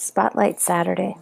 [0.00, 1.14] Spotlight Saturday.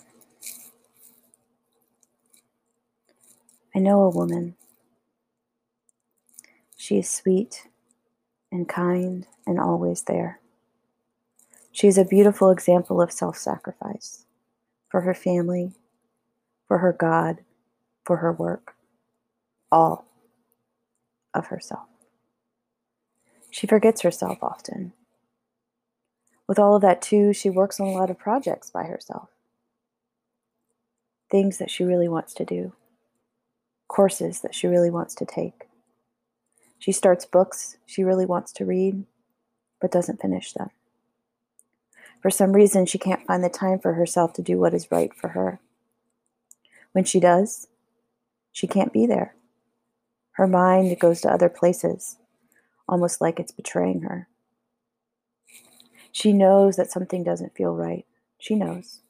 [3.74, 4.54] I know a woman.
[6.76, 7.66] She is sweet
[8.52, 10.38] and kind and always there.
[11.72, 14.26] She is a beautiful example of self sacrifice
[14.88, 15.72] for her family,
[16.68, 17.38] for her God,
[18.04, 18.76] for her work,
[19.72, 20.06] all
[21.34, 21.88] of herself.
[23.50, 24.92] She forgets herself often
[26.48, 29.28] with all of that, too, she works on a lot of projects by herself.
[31.30, 32.72] Things that she really wants to do,
[33.86, 35.68] courses that she really wants to take.
[36.78, 39.04] She starts books she really wants to read,
[39.80, 40.70] but doesn't finish them.
[42.22, 45.14] For some reason, she can't find the time for herself to do what is right
[45.14, 45.60] for her.
[46.92, 47.68] When she does,
[48.52, 49.34] she can't be there.
[50.32, 52.16] Her mind goes to other places,
[52.88, 54.28] almost like it's betraying her.
[56.18, 58.04] She knows that something doesn't feel right.
[58.40, 59.02] She knows.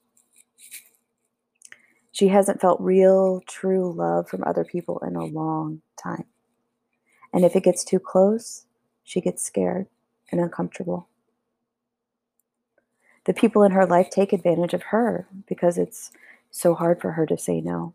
[2.13, 6.27] She hasn't felt real, true love from other people in a long time.
[7.33, 8.67] And if it gets too close,
[9.05, 9.87] she gets scared
[10.31, 11.09] and uncomfortable.
[13.25, 16.11] The people in her life take advantage of her because it's
[16.51, 17.95] so hard for her to say no.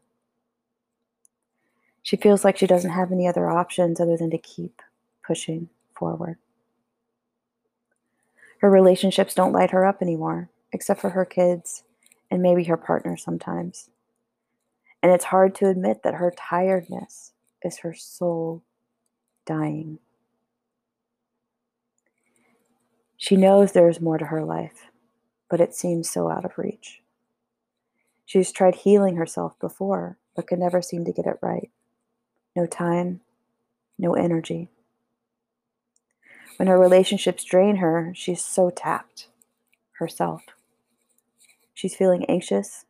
[2.02, 4.82] She feels like she doesn't have any other options other than to keep
[5.24, 6.40] pushing forward.
[8.64, 11.84] Her relationships don't light her up anymore, except for her kids
[12.32, 13.90] and maybe her partner sometimes.
[15.02, 18.64] And it's hard to admit that her tiredness is her soul
[19.46, 20.00] dying.
[23.18, 24.90] She knows there is more to her life,
[25.50, 27.02] but it seems so out of reach.
[28.26, 31.70] She's tried healing herself before, but could never seem to get it right.
[32.56, 33.20] No time,
[34.00, 34.70] no energy.
[36.58, 39.28] When her relationships drain her, she's so tapped
[39.94, 40.44] herself.
[41.74, 42.86] She's feeling anxious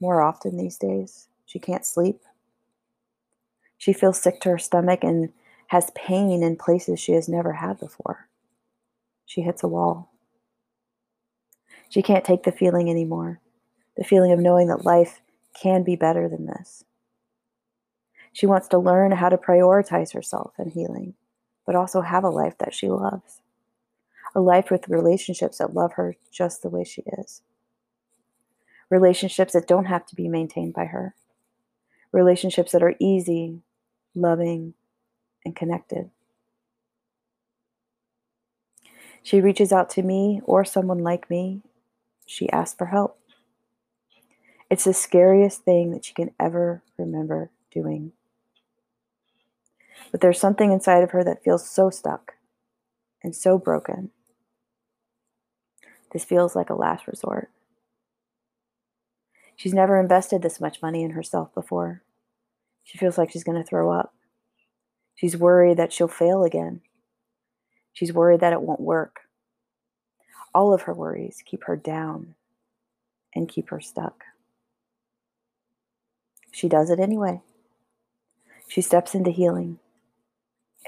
[0.00, 1.28] more often these days.
[1.46, 2.20] She can't sleep.
[3.78, 5.32] She feels sick to her stomach and
[5.68, 8.28] has pain in places she has never had before.
[9.24, 10.12] She hits a wall.
[11.88, 13.40] She can't take the feeling anymore
[13.96, 15.22] the feeling of knowing that life
[15.54, 16.84] can be better than this.
[18.32, 21.14] She wants to learn how to prioritize herself and healing
[21.66, 23.42] but also have a life that she loves.
[24.34, 27.42] A life with relationships that love her just the way she is.
[28.88, 31.14] Relationships that don't have to be maintained by her.
[32.12, 33.62] Relationships that are easy,
[34.14, 34.74] loving,
[35.44, 36.10] and connected.
[39.22, 41.62] She reaches out to me or someone like me.
[42.26, 43.18] She asks for help.
[44.70, 48.12] It's the scariest thing that she can ever remember doing.
[50.10, 52.34] But there's something inside of her that feels so stuck
[53.22, 54.10] and so broken.
[56.12, 57.50] This feels like a last resort.
[59.56, 62.02] She's never invested this much money in herself before.
[62.84, 64.14] She feels like she's going to throw up.
[65.14, 66.82] She's worried that she'll fail again.
[67.92, 69.20] She's worried that it won't work.
[70.54, 72.34] All of her worries keep her down
[73.34, 74.24] and keep her stuck.
[76.52, 77.40] She does it anyway.
[78.68, 79.78] She steps into healing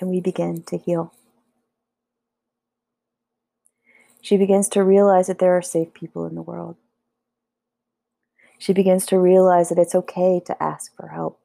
[0.01, 1.13] and we begin to heal.
[4.21, 6.77] She begins to realize that there are safe people in the world.
[8.59, 11.41] She begins to realize that it's okay to ask for help.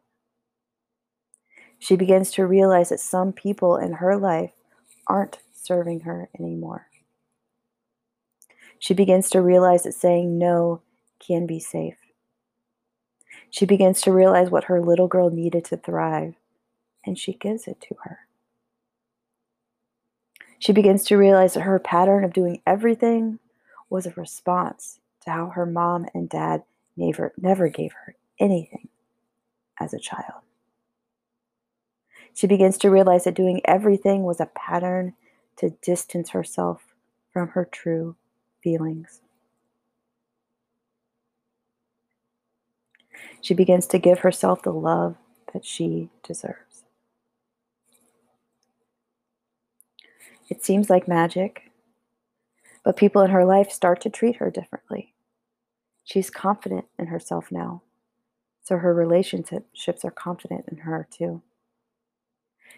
[1.79, 4.51] She begins to realize that some people in her life
[5.07, 6.87] aren't serving her anymore.
[8.79, 10.81] She begins to realize that saying no
[11.19, 11.97] can be safe.
[13.49, 16.35] She begins to realize what her little girl needed to thrive,
[17.05, 18.22] and she gives it to her.
[20.63, 23.39] She begins to realize that her pattern of doing everything
[23.89, 26.63] was a response to how her mom and dad
[26.95, 28.87] never, never gave her anything
[29.77, 30.39] as a child.
[32.33, 35.15] She begins to realize that doing everything was a pattern
[35.57, 36.95] to distance herself
[37.33, 38.15] from her true
[38.63, 39.19] feelings.
[43.41, 45.17] She begins to give herself the love
[45.53, 46.72] that she deserves.
[50.49, 51.71] It seems like magic,
[52.83, 55.13] but people in her life start to treat her differently.
[56.03, 57.81] She's confident in herself now,
[58.61, 61.41] so her relationships are confident in her too.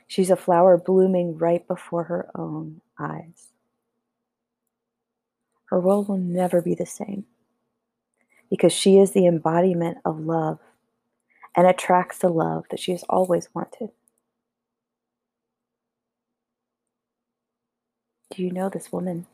[0.07, 3.49] She's a flower blooming right before her own eyes.
[5.65, 7.25] Her world will never be the same
[8.49, 10.59] because she is the embodiment of love
[11.55, 13.89] and attracts the love that she has always wanted.
[18.35, 19.27] Do you know this woman?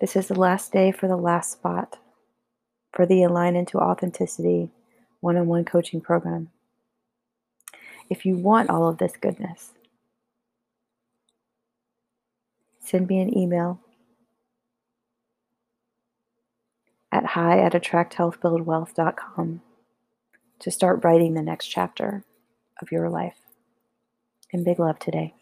[0.00, 1.98] This is the last day for the last spot
[2.92, 4.70] for the Align into Authenticity
[5.20, 6.50] one on one coaching program.
[8.10, 9.74] If you want all of this goodness,
[12.80, 13.78] send me an email
[17.12, 19.60] at hi at attracthealthbuildwealth.com
[20.60, 22.24] to start writing the next chapter
[22.80, 23.38] of your life.
[24.52, 25.34] And big love today.